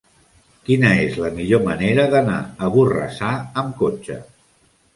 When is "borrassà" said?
2.77-3.31